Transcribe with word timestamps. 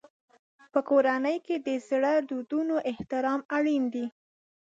په 0.73 0.79
کورنۍ 0.89 1.37
کې 1.45 1.55
د 1.67 1.69
زړو 1.87 2.15
دودونو 2.29 2.75
احترام 2.89 3.39
اړین 3.57 3.83
دی. 3.93 4.05